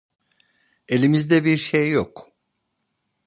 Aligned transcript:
Elimizde 0.87 1.45
bir 1.45 1.57
şey 1.57 1.89
yok. 1.91 2.29